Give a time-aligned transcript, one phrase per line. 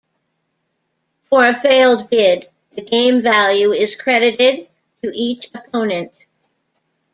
[1.29, 4.67] For a failed bid, the game value is credited
[5.03, 6.25] to each opponent.